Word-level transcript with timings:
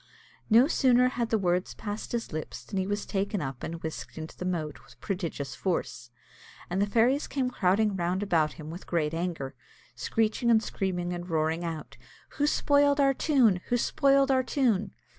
No 0.49 0.67
sooner 0.67 1.09
had 1.09 1.29
the 1.29 1.37
words 1.37 1.75
passed 1.75 2.11
his 2.11 2.33
lips 2.33 2.63
than 2.65 2.79
he 2.79 2.87
was 2.87 3.05
taken 3.05 3.39
up 3.39 3.61
and 3.61 3.83
whisked 3.83 4.17
into 4.17 4.35
the 4.35 4.45
moat 4.45 4.81
with 4.83 4.99
prodigious 4.99 5.53
force; 5.53 6.09
and 6.71 6.81
the 6.81 6.87
fairies 6.87 7.27
came 7.27 7.51
crowding 7.51 7.95
round 7.95 8.23
about 8.23 8.53
him 8.53 8.71
with 8.71 8.87
great 8.87 9.13
anger, 9.13 9.53
screeching 9.93 10.49
and 10.49 10.63
screaming, 10.63 11.13
and 11.13 11.29
roaring 11.29 11.63
out, 11.63 11.97
"Who 12.29 12.47
spoiled 12.47 12.99
our 12.99 13.13
tune? 13.13 13.61
who 13.67 13.77
spoiled 13.77 14.31
our 14.31 14.41
tune?" 14.41 14.91